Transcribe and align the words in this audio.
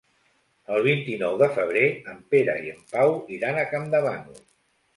El 0.77 0.85
vint-i-nou 0.87 1.37
de 1.41 1.49
febrer 1.59 1.85
en 2.15 2.25
Pere 2.35 2.57
i 2.65 2.73
en 2.73 2.81
Pau 2.97 3.15
iran 3.39 3.61
a 3.61 3.69
Campdevànol. 3.77 4.45